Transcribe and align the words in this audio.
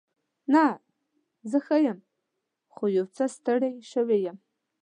نه، 0.53 0.65
زه 1.49 1.57
ښه 1.65 1.77
یم. 1.85 1.99
خو 2.73 2.83
یو 2.97 3.05
څه 3.15 3.23
ستړې 3.35 3.71
شوې 3.91 4.17
یم. 4.25 4.37